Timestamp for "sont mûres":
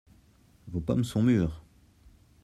1.03-1.63